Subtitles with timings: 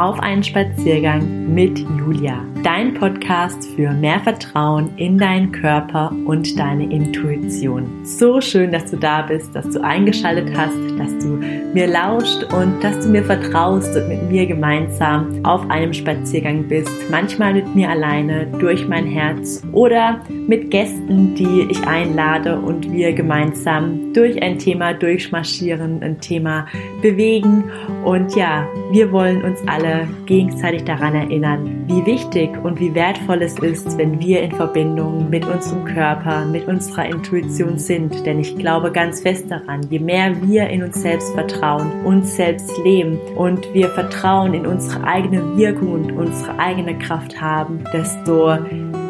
[0.00, 2.42] auf einen Spaziergang mit Julia.
[2.62, 7.86] Dein Podcast für mehr Vertrauen in deinen Körper und deine Intuition.
[8.02, 11.38] So schön, dass du da bist, dass du eingeschaltet hast, dass du
[11.74, 16.90] mir lauscht und dass du mir vertraust und mit mir gemeinsam auf einem Spaziergang bist.
[17.10, 23.12] Manchmal mit mir alleine, durch mein Herz oder mit Gästen, die ich einlade und wir
[23.12, 26.66] gemeinsam durch ein Thema durchmarschieren, ein Thema
[27.02, 27.64] bewegen.
[28.04, 33.58] Und ja, wir wollen uns alle gegenseitig daran erinnern, wie wichtig und wie wertvoll es
[33.58, 38.26] ist, wenn wir in Verbindung mit unserem Körper, mit unserer Intuition sind.
[38.26, 41.59] Denn ich glaube ganz fest daran, je mehr wir in uns selbst vertrauen,
[42.04, 47.84] uns selbst leben und wir Vertrauen in unsere eigene Wirkung und unsere eigene Kraft haben,
[47.92, 48.56] desto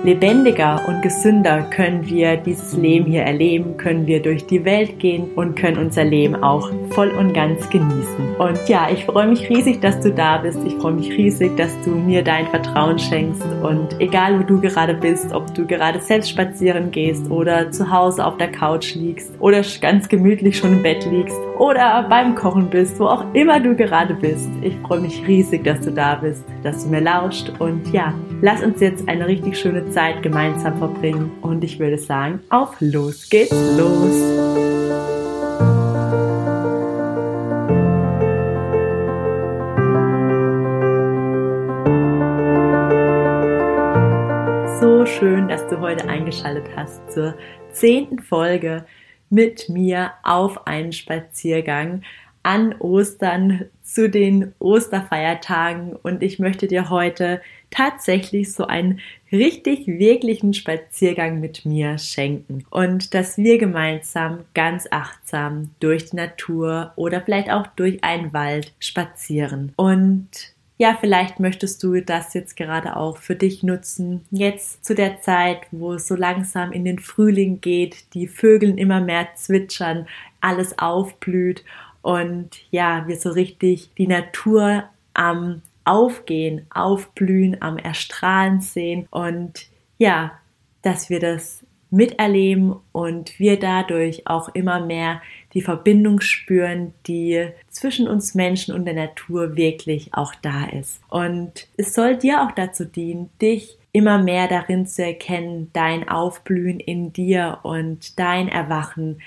[0.03, 5.31] lebendiger und gesünder können wir dieses Leben hier erleben, können wir durch die Welt gehen
[5.35, 8.37] und können unser Leben auch voll und ganz genießen.
[8.39, 10.59] Und ja, ich freue mich riesig, dass du da bist.
[10.67, 13.45] Ich freue mich riesig, dass du mir dein Vertrauen schenkst.
[13.63, 18.25] Und egal, wo du gerade bist, ob du gerade selbst spazieren gehst oder zu Hause
[18.25, 22.99] auf der Couch liegst oder ganz gemütlich schon im Bett liegst oder beim Kochen bist,
[22.99, 24.49] wo auch immer du gerade bist.
[24.63, 27.53] Ich freue mich riesig, dass du da bist, dass du mir lauscht.
[27.59, 31.31] Und ja, lass uns jetzt eine richtig schöne Zeit gemeinsam verbringen.
[31.43, 34.17] Und ich würde sagen, auf los geht's los.
[44.81, 47.35] So schön, dass du heute eingeschaltet hast zur
[47.71, 48.87] zehnten Folge
[49.31, 52.03] mit mir auf einen Spaziergang
[52.43, 55.95] an Ostern zu den Osterfeiertagen.
[55.95, 59.01] Und ich möchte dir heute tatsächlich so einen
[59.33, 62.65] richtig wirklichen Spaziergang mit mir schenken.
[62.71, 68.73] Und dass wir gemeinsam ganz achtsam durch die Natur oder vielleicht auch durch einen Wald
[68.81, 69.73] spazieren.
[69.77, 74.25] Und ja, vielleicht möchtest du das jetzt gerade auch für dich nutzen.
[74.31, 79.03] Jetzt zu der Zeit, wo es so langsam in den Frühling geht, die Vögel immer
[79.03, 80.09] mehr zwitschern,
[80.41, 81.65] alles aufblüht
[82.01, 89.67] und ja, wir so richtig die Natur am Aufgehen, Aufblühen, am Erstrahlen sehen und
[89.99, 90.33] ja,
[90.81, 95.21] dass wir das miterleben und wir dadurch auch immer mehr
[95.55, 101.01] die Verbindung spüren, die zwischen uns Menschen und der Natur wirklich auch da ist.
[101.09, 106.79] Und es soll dir auch dazu dienen, dich immer mehr darin zu erkennen, dein Aufblühen
[106.79, 109.19] in dir und dein Erwachen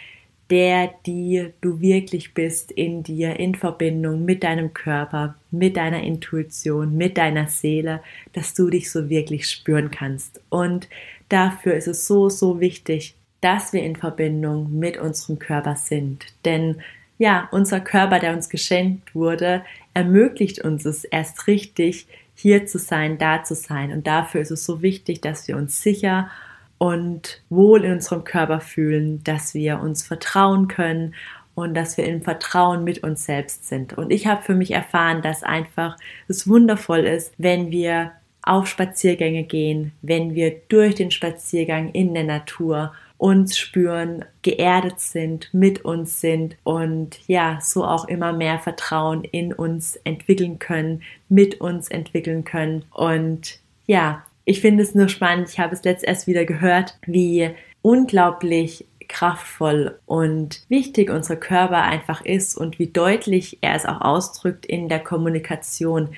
[0.49, 6.95] der, die du wirklich bist in dir, in Verbindung mit deinem Körper, mit deiner Intuition,
[6.95, 8.03] mit deiner Seele,
[8.33, 10.41] dass du dich so wirklich spüren kannst.
[10.49, 10.89] Und
[11.33, 16.25] dafür ist es so, so wichtig, dass wir in Verbindung mit unserem Körper sind.
[16.45, 16.81] Denn
[17.17, 19.63] ja, unser Körper, der uns geschenkt wurde,
[19.93, 23.91] ermöglicht uns es erst richtig, hier zu sein, da zu sein.
[23.91, 26.29] Und dafür ist es so wichtig, dass wir uns sicher
[26.77, 31.13] und wohl in unserem Körper fühlen, dass wir uns vertrauen können
[31.55, 33.93] und dass wir im Vertrauen mit uns selbst sind.
[33.93, 38.11] Und ich habe für mich erfahren, dass einfach es wundervoll ist, wenn wir
[38.43, 45.49] auf Spaziergänge gehen, wenn wir durch den Spaziergang in der Natur uns spüren, geerdet sind,
[45.53, 51.61] mit uns sind und ja, so auch immer mehr Vertrauen in uns entwickeln können, mit
[51.61, 55.49] uns entwickeln können und ja, ich finde es nur spannend.
[55.49, 57.51] Ich habe es letzt erst wieder gehört, wie
[57.81, 64.65] unglaublich kraftvoll und wichtig unser Körper einfach ist und wie deutlich er es auch ausdrückt
[64.65, 66.09] in der Kommunikation.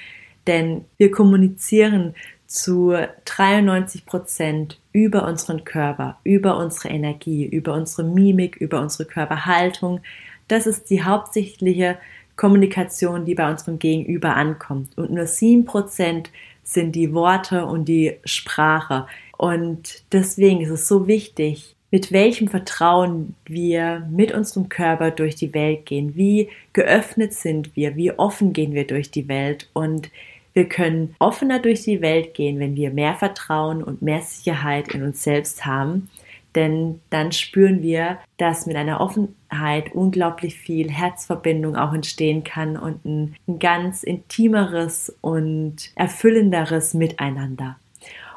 [0.48, 2.14] Denn wir kommunizieren
[2.48, 2.94] zu
[3.26, 10.02] 93 Prozent über unseren Körper, über unsere Energie, über unsere Mimik, über unsere Körperhaltung.
[10.48, 11.98] Das ist die hauptsächliche
[12.36, 14.98] Kommunikation, die bei unserem Gegenüber ankommt.
[14.98, 16.30] Und nur sieben Prozent
[16.64, 19.08] sind die Worte und die Sprache.
[19.38, 25.54] Und deswegen ist es so wichtig, mit welchem Vertrauen wir mit unserem Körper durch die
[25.54, 26.16] Welt gehen.
[26.16, 27.96] Wie geöffnet sind wir?
[27.96, 29.70] Wie offen gehen wir durch die Welt?
[29.74, 30.10] Und
[30.56, 35.04] wir können offener durch die Welt gehen, wenn wir mehr Vertrauen und mehr Sicherheit in
[35.04, 36.10] uns selbst haben
[36.56, 43.06] denn dann spüren wir, dass mit einer Offenheit unglaublich viel Herzverbindung auch entstehen kann und
[43.06, 47.78] ein, ein ganz intimeres und erfüllenderes Miteinander.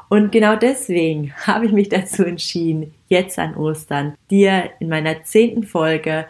[0.08, 5.62] Und genau deswegen habe ich mich dazu entschieden, jetzt an Ostern dir in meiner zehnten
[5.62, 6.26] Folge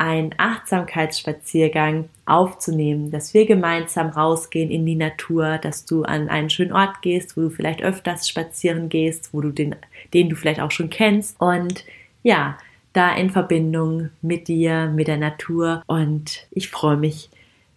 [0.00, 6.72] einen Achtsamkeitsspaziergang aufzunehmen, dass wir gemeinsam rausgehen in die Natur, dass du an einen schönen
[6.72, 9.76] Ort gehst, wo du vielleicht öfters spazieren gehst, wo du den,
[10.14, 11.84] den du vielleicht auch schon kennst und
[12.22, 12.56] ja,
[12.94, 17.28] da in Verbindung mit dir, mit der Natur und ich freue mich,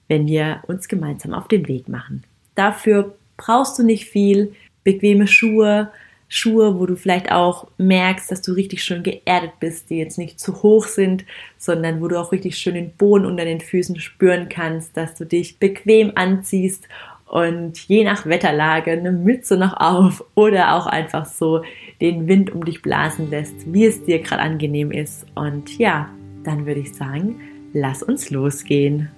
[0.08, 2.24] wenn wir uns gemeinsam auf den Weg machen.
[2.56, 4.56] Dafür brauchst du nicht viel,
[4.86, 5.92] bequeme Schuhe,
[6.33, 10.39] Schuhe, wo du vielleicht auch merkst, dass du richtig schön geerdet bist, die jetzt nicht
[10.39, 11.25] zu hoch sind,
[11.59, 15.25] sondern wo du auch richtig schön den Boden unter den Füßen spüren kannst, dass du
[15.25, 16.88] dich bequem anziehst
[17.27, 21.62] und je nach Wetterlage eine Mütze noch auf oder auch einfach so
[22.01, 25.27] den Wind um dich blasen lässt, wie es dir gerade angenehm ist.
[25.35, 26.09] Und ja,
[26.44, 27.39] dann würde ich sagen,
[27.74, 29.09] lass uns losgehen.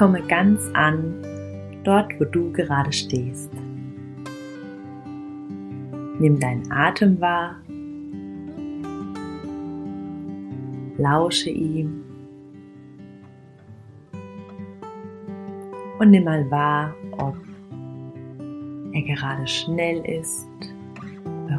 [0.00, 1.14] Komme ganz an,
[1.84, 3.52] dort wo du gerade stehst.
[6.18, 7.56] Nimm deinen Atem wahr,
[10.96, 12.02] lausche ihm
[15.98, 17.36] und nimm mal wahr, ob
[18.94, 20.48] er gerade schnell ist,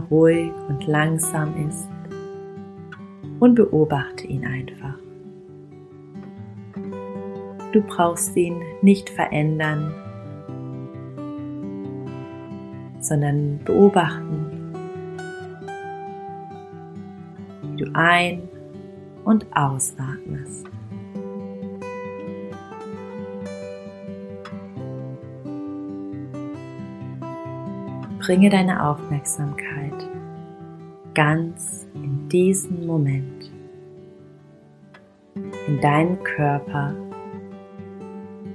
[0.09, 1.87] ruhig und langsam ist
[3.39, 5.00] und beobachte ihn einfach.
[7.71, 9.93] Du brauchst ihn nicht verändern,
[12.99, 14.73] sondern beobachten,
[17.61, 18.49] wie du ein-
[19.23, 20.65] und ausatmest.
[28.19, 30.09] Bringe deine Aufmerksamkeit
[31.13, 33.51] ganz in diesen Moment,
[35.67, 36.93] in deinen Körper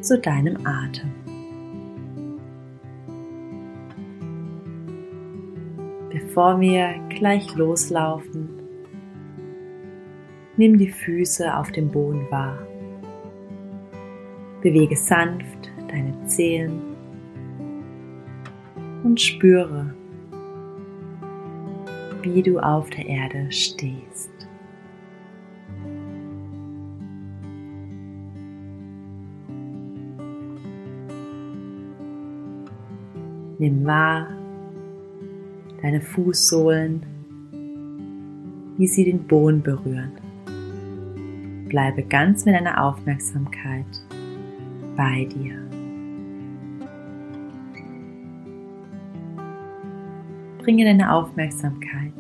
[0.06, 1.10] zu deinem Atem.
[6.10, 8.48] Bevor wir gleich loslaufen,
[10.56, 12.56] nimm die Füße auf dem Boden wahr.
[14.62, 16.80] Bewege sanft deine Zehen
[19.02, 19.92] und spüre,
[22.22, 24.45] wie du auf der Erde stehst.
[33.58, 34.28] Nimm wahr
[35.80, 37.06] deine Fußsohlen,
[38.76, 40.12] wie sie den Boden berühren.
[41.68, 43.86] Bleibe ganz mit deiner Aufmerksamkeit
[44.96, 45.62] bei dir.
[50.58, 52.12] Bringe deine Aufmerksamkeit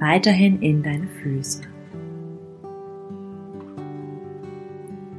[0.00, 1.62] weiterhin in deine Füße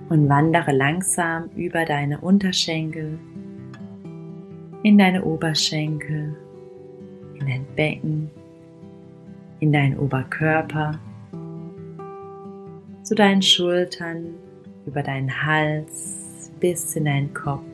[0.09, 3.19] und wandere langsam über deine Unterschenkel
[4.85, 6.37] in deine Oberschenkel,
[7.39, 8.29] in dein Becken,
[9.59, 10.99] in deinen Oberkörper,
[13.01, 14.35] zu deinen Schultern,
[14.85, 17.65] über deinen Hals bis in deinen Kopf.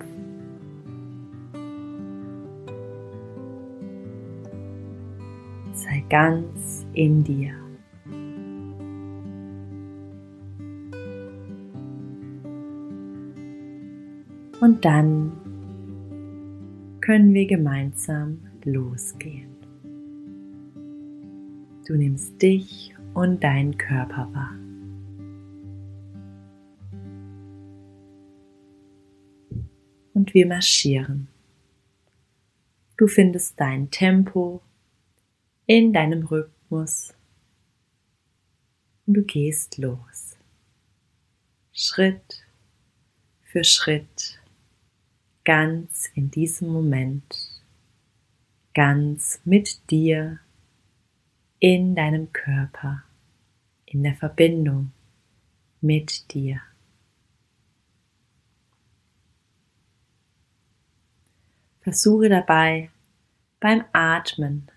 [5.74, 7.52] Sei ganz in dir.
[14.62, 15.41] Und dann
[17.12, 19.54] können wir gemeinsam losgehen.
[21.86, 24.56] Du nimmst dich und deinen Körper wahr.
[30.14, 31.28] Und wir marschieren.
[32.96, 34.62] Du findest dein Tempo
[35.66, 37.14] in deinem Rhythmus
[39.06, 40.38] und du gehst los.
[41.74, 42.46] Schritt
[43.42, 44.41] für Schritt
[45.44, 47.62] ganz in diesem Moment,
[48.74, 50.40] ganz mit dir,
[51.60, 53.04] in deinem Körper,
[53.86, 54.92] in der Verbindung
[55.80, 56.62] mit dir.
[61.82, 62.92] Versuche dabei
[63.60, 64.70] beim Atmen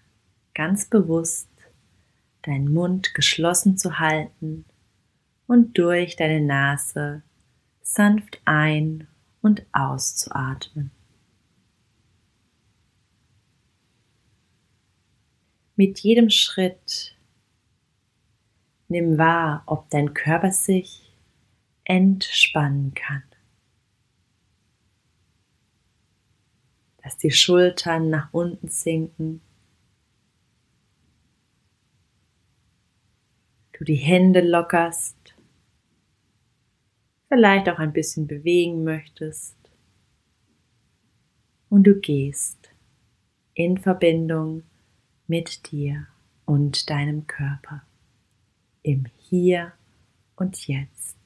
[0.54, 1.49] ganz bewusst
[2.42, 4.64] deinen Mund geschlossen zu halten
[5.47, 7.23] und durch deine Nase
[7.83, 9.06] sanft ein
[9.44, 10.90] und auszuatmen.
[15.76, 17.14] Mit jedem Schritt
[18.88, 21.14] nimm wahr, ob dein Körper sich
[21.84, 23.22] entspannen kann.
[27.02, 29.42] Dass die Schultern nach unten sinken.
[33.72, 35.33] Du die Hände lockerst
[37.28, 39.57] vielleicht auch ein bisschen bewegen möchtest.
[41.69, 42.71] Und du gehst
[43.54, 44.62] in Verbindung
[45.26, 46.07] mit dir
[46.45, 47.83] und deinem Körper
[48.83, 49.73] im Hier
[50.37, 51.16] und Jetzt.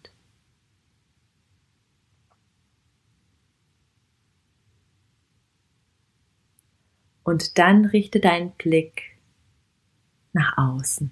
[7.25, 9.19] Und dann richte deinen Blick
[10.33, 11.11] nach außen.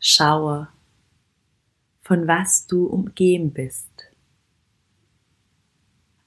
[0.00, 0.66] Schaue,
[2.10, 3.88] von was du umgeben bist.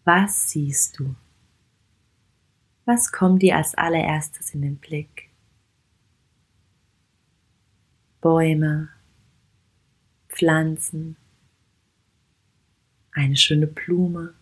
[0.06, 1.14] Was siehst du?
[2.86, 5.30] Was kommt dir als allererstes in den Blick?
[8.22, 8.92] Bäume,
[10.30, 11.18] Pflanzen,
[13.12, 14.36] eine schöne Blume,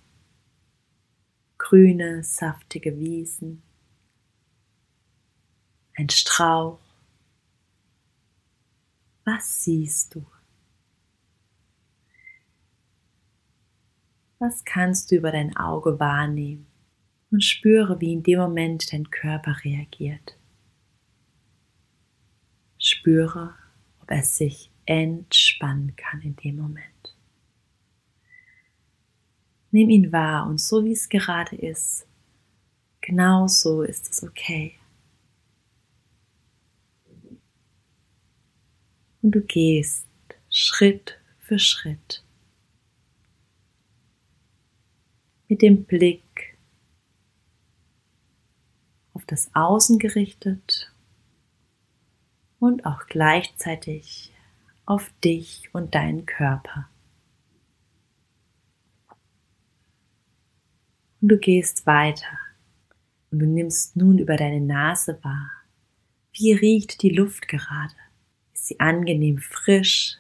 [1.58, 3.64] grüne, saftige Wiesen,
[5.96, 6.78] ein Strauch.
[9.24, 10.24] Was siehst du?
[14.42, 16.66] Was kannst du über dein Auge wahrnehmen?
[17.30, 20.36] Und spüre, wie in dem Moment dein Körper reagiert.
[22.80, 23.54] Spüre,
[24.02, 27.16] ob er sich entspannen kann in dem Moment.
[29.70, 32.08] Nimm ihn wahr und so wie es gerade ist,
[33.00, 34.74] genau so ist es okay.
[39.22, 40.08] Und du gehst
[40.50, 42.24] Schritt für Schritt
[45.52, 46.58] mit dem Blick
[49.12, 50.94] auf das Außen gerichtet
[52.58, 54.32] und auch gleichzeitig
[54.86, 56.88] auf dich und deinen Körper.
[61.20, 62.40] Und du gehst weiter
[63.30, 65.52] und du nimmst nun über deine Nase wahr,
[66.32, 67.94] wie riecht die Luft gerade.
[68.54, 70.18] Ist sie angenehm frisch?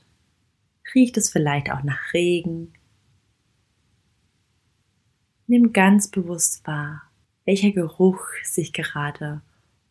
[0.93, 2.73] Riecht es vielleicht auch nach Regen?
[5.51, 7.01] Nimm ganz bewusst wahr,
[7.43, 9.41] welcher Geruch sich gerade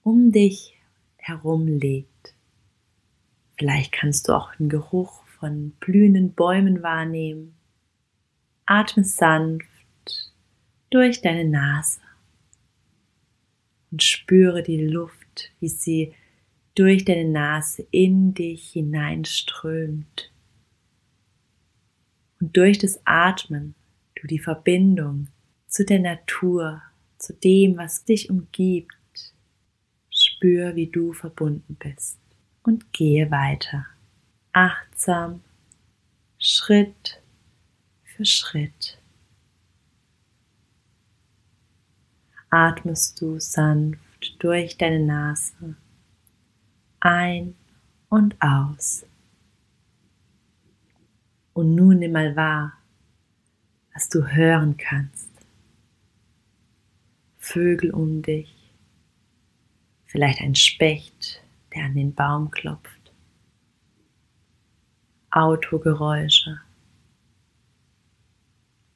[0.02, 0.80] um dich
[1.18, 2.34] herum legt.
[3.58, 7.56] Vielleicht kannst du auch den Geruch von blühenden Bäumen wahrnehmen.
[8.64, 10.32] Atme sanft
[10.88, 12.00] durch deine Nase
[13.90, 16.14] und spüre die Luft, wie sie
[16.74, 20.32] durch deine Nase in dich hineinströmt.
[22.40, 23.74] Und durch das Atmen
[24.14, 25.28] du die Verbindung
[25.70, 26.82] zu der Natur,
[27.16, 28.92] zu dem, was dich umgibt.
[30.10, 32.18] Spür, wie du verbunden bist
[32.62, 33.86] und gehe weiter.
[34.52, 35.42] Achtsam,
[36.38, 37.22] Schritt
[38.02, 38.98] für Schritt.
[42.50, 45.76] Atmest du sanft durch deine Nase
[46.98, 47.54] ein
[48.08, 49.06] und aus.
[51.52, 52.72] Und nun nimm mal wahr,
[53.94, 55.29] was du hören kannst.
[57.52, 58.54] Vögel um dich,
[60.06, 61.42] vielleicht ein Specht,
[61.74, 63.12] der an den Baum klopft,
[65.32, 66.60] Autogeräusche,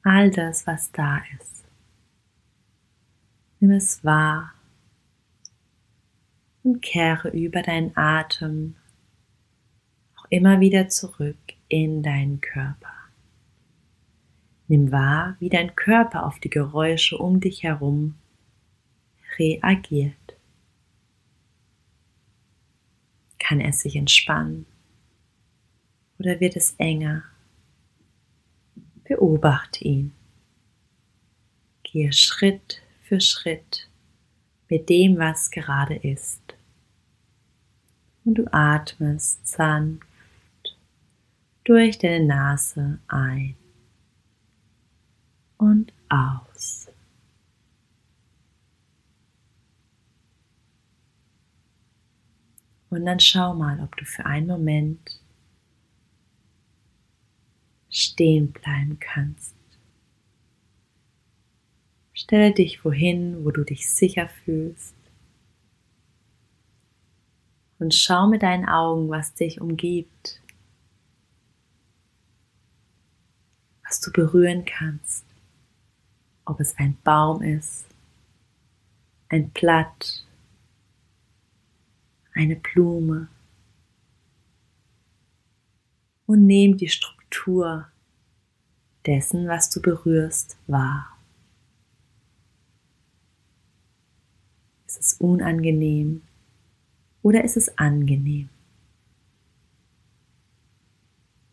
[0.03, 1.65] all das, was da ist.
[3.59, 4.53] Nimm es wahr
[6.63, 8.77] und kehre über deinen Atem
[10.15, 12.93] auch immer wieder zurück in deinen Körper.
[14.69, 18.15] Nimm wahr, wie dein Körper auf die Geräusche um dich herum
[19.37, 20.37] reagiert.
[23.39, 24.65] Kann er sich entspannen
[26.19, 27.23] oder wird es enger?
[29.03, 30.13] Beobachte ihn.
[31.83, 33.87] Gehe Schritt für Schritt
[34.67, 36.41] mit dem, was gerade ist.
[38.23, 40.07] Und du atmest sanft
[41.63, 43.55] durch deine Nase ein
[45.57, 46.54] und aus.
[52.95, 55.19] Und dann schau mal, ob du für einen Moment
[57.89, 59.53] stehen bleiben kannst.
[62.13, 64.95] Stelle dich wohin, wo du dich sicher fühlst.
[67.79, 70.41] Und schau mit deinen Augen, was dich umgibt.
[73.83, 75.25] Was du berühren kannst.
[76.45, 77.87] Ob es ein Baum ist,
[79.27, 80.24] ein Blatt,
[82.35, 83.29] eine Blume
[86.27, 87.87] und nimm die Struktur
[89.05, 91.17] dessen, was du berührst, wahr.
[94.85, 96.21] Ist es unangenehm
[97.21, 98.49] oder ist es angenehm?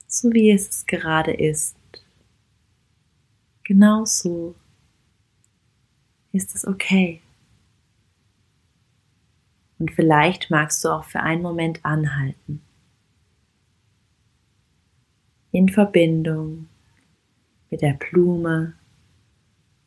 [0.07, 1.77] So wie es gerade ist,
[3.65, 4.55] genau so
[6.33, 7.23] ist es okay.
[9.83, 12.63] Und vielleicht magst du auch für einen Moment anhalten.
[15.51, 16.69] In Verbindung
[17.69, 18.75] mit der Blume,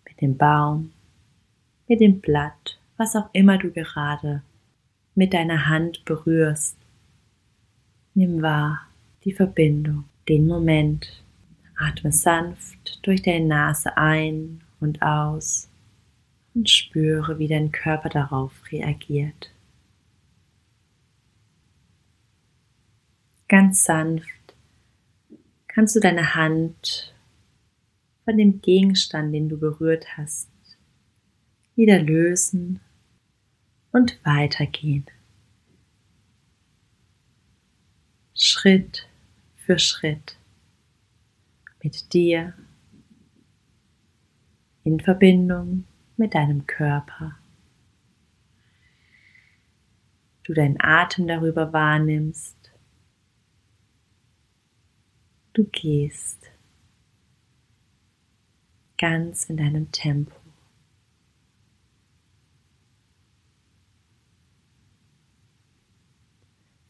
[0.06, 0.92] mit dem Baum,
[1.88, 4.42] mit dem Blatt, was auch immer du gerade
[5.16, 6.75] mit deiner Hand berührst.
[8.16, 8.82] Nimm wahr
[9.24, 11.24] die Verbindung, den Moment.
[11.78, 15.70] Atme sanft durch deine Nase ein und aus
[16.54, 19.55] und spüre, wie dein Körper darauf reagiert.
[23.48, 24.56] Ganz sanft
[25.68, 27.14] kannst du deine Hand
[28.24, 30.50] von dem Gegenstand, den du berührt hast,
[31.75, 32.80] wieder lösen
[33.92, 35.06] und weitergehen.
[38.34, 39.08] Schritt
[39.56, 40.38] für Schritt
[41.84, 42.54] mit dir
[44.84, 45.86] in Verbindung
[46.18, 47.38] mit deinem Körper.
[50.44, 52.65] Du deinen Atem darüber wahrnimmst.
[55.56, 56.52] Du gehst
[58.98, 60.36] ganz in deinem Tempo.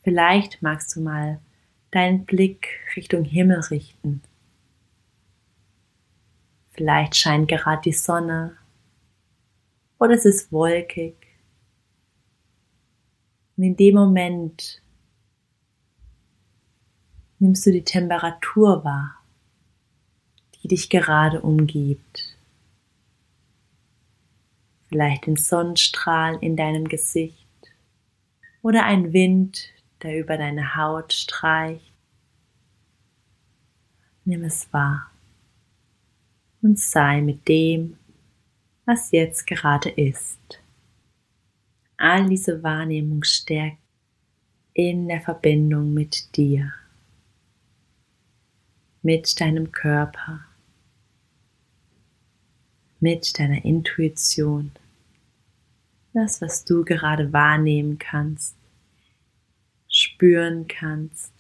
[0.02, 1.40] Vielleicht magst du mal
[1.92, 4.24] deinen Blick Richtung Himmel richten.
[6.72, 8.58] Vielleicht scheint gerade die Sonne
[10.00, 11.16] oder es ist wolkig.
[13.58, 14.82] Und in dem Moment
[17.40, 19.22] nimmst du die Temperatur wahr,
[20.56, 22.38] die dich gerade umgibt.
[24.88, 27.48] Vielleicht den Sonnenstrahl in deinem Gesicht
[28.62, 29.70] oder ein Wind,
[30.02, 31.92] der über deine Haut streicht.
[34.24, 35.12] Nimm es wahr
[36.66, 37.98] und sei mit dem,
[38.86, 40.40] was jetzt gerade ist.
[41.98, 43.78] All diese Wahrnehmung stärkt
[44.74, 46.74] in der Verbindung mit dir,
[49.06, 50.40] mit deinem Körper,
[53.00, 54.72] mit deiner Intuition,
[56.14, 58.56] das, was du gerade wahrnehmen kannst
[59.96, 61.34] spüren kannst.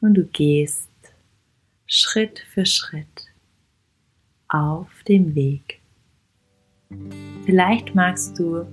[0.00, 0.90] Und du gehst
[1.86, 3.32] Schritt für Schritt
[4.48, 5.80] auf dem Weg.
[7.44, 8.66] Vielleicht magst du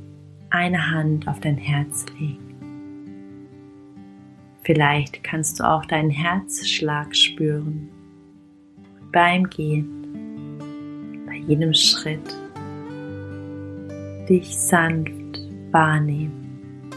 [0.50, 2.53] eine Hand auf dein Herz legen.
[4.64, 7.90] Vielleicht kannst du auch deinen Herzschlag spüren
[9.12, 10.58] beim Gehen,
[11.26, 12.36] bei jedem Schritt
[14.30, 16.92] dich sanft wahrnehmen.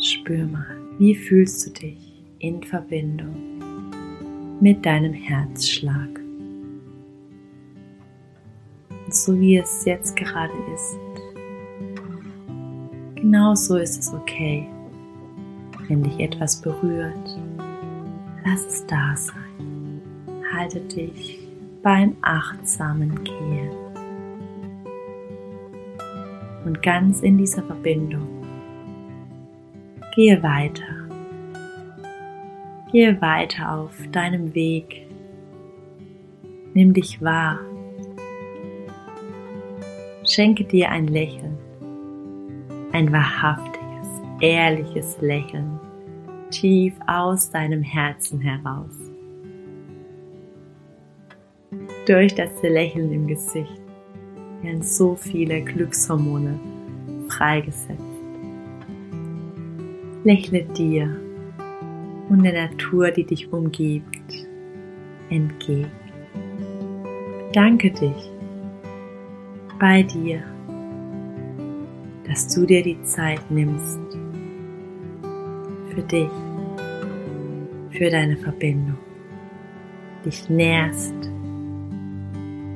[0.00, 3.54] Spür mal, wie fühlst du dich in Verbindung
[4.60, 6.20] mit deinem Herzschlag.
[8.88, 10.98] Und so wie es jetzt gerade ist,
[13.16, 14.68] genau so ist es okay.
[15.88, 17.38] Wenn dich etwas berührt,
[18.44, 20.00] lass es da sein.
[20.52, 21.46] Halte dich
[21.82, 23.70] beim achtsamen Gehen.
[26.64, 28.34] Und ganz in dieser Verbindung
[30.14, 31.08] Gehe weiter.
[32.92, 35.08] Gehe weiter auf deinem Weg.
[36.72, 37.58] Nimm dich wahr.
[40.24, 41.58] Schenke dir ein Lächeln,
[42.92, 43.73] ein wahrhaftiges,
[44.44, 45.80] ehrliches Lächeln,
[46.50, 48.94] tief aus deinem Herzen heraus.
[52.06, 53.80] Durch das Lächeln im Gesicht
[54.62, 56.60] werden so viele Glückshormone
[57.28, 58.02] freigesetzt.
[60.24, 61.16] Lächle dir
[62.28, 64.46] und der Natur, die dich umgibt,
[65.30, 65.90] entgegen.
[67.54, 68.30] Danke dich
[69.78, 70.42] bei dir,
[72.26, 74.03] dass du dir die Zeit nimmst
[76.04, 76.30] dich,
[77.90, 78.98] für deine Verbindung,
[80.24, 81.14] dich nährst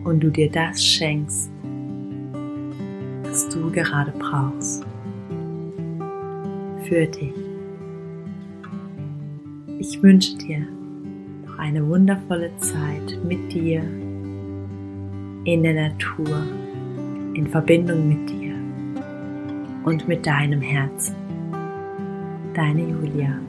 [0.05, 1.51] und du dir das schenkst,
[3.25, 4.87] was du gerade brauchst
[6.85, 7.35] für dich.
[9.79, 10.67] Ich wünsche dir
[11.47, 13.83] noch eine wundervolle Zeit mit dir
[15.45, 16.43] in der Natur,
[17.35, 18.55] in Verbindung mit dir
[19.85, 21.28] und mit deinem Herzen.
[22.59, 23.48] Deine Julia.